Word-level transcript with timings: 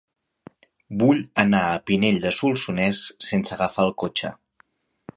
Vull 1.01 1.19
anar 1.43 1.61
a 1.67 1.77
Pinell 1.91 2.19
de 2.25 2.33
Solsonès 2.39 3.05
sense 3.31 3.57
agafar 3.59 3.89
el 3.91 3.97
cotxe. 4.07 4.37